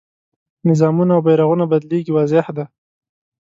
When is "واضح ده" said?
2.15-2.65